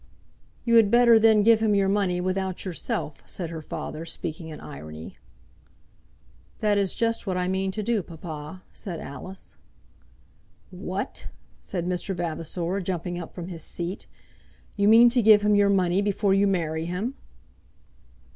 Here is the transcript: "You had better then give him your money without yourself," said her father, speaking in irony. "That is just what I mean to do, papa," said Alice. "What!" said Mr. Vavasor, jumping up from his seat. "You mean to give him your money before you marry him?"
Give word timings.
"You 0.65 0.77
had 0.77 0.89
better 0.89 1.19
then 1.19 1.43
give 1.43 1.59
him 1.59 1.75
your 1.75 1.87
money 1.87 2.19
without 2.19 2.65
yourself," 2.65 3.21
said 3.27 3.51
her 3.51 3.61
father, 3.61 4.03
speaking 4.03 4.47
in 4.49 4.59
irony. 4.59 5.15
"That 6.59 6.79
is 6.79 6.95
just 6.95 7.27
what 7.27 7.37
I 7.37 7.47
mean 7.47 7.69
to 7.69 7.83
do, 7.83 8.01
papa," 8.01 8.63
said 8.73 8.99
Alice. 8.99 9.55
"What!" 10.71 11.27
said 11.61 11.85
Mr. 11.85 12.15
Vavasor, 12.15 12.79
jumping 12.81 13.19
up 13.19 13.31
from 13.31 13.49
his 13.49 13.61
seat. 13.61 14.07
"You 14.75 14.87
mean 14.87 15.07
to 15.09 15.21
give 15.21 15.43
him 15.43 15.53
your 15.53 15.69
money 15.69 16.01
before 16.01 16.33
you 16.33 16.47
marry 16.47 16.85
him?" 16.85 17.13